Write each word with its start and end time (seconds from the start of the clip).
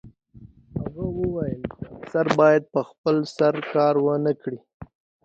هغه 0.79 1.05
وویل 1.19 1.61
چې 1.73 1.83
افسر 1.95 2.25
باید 2.39 2.63
په 2.73 2.81
خپل 2.89 3.15
سر 3.35 3.53
کار 3.73 3.93
ونه 4.05 4.33
کړي 4.41 4.59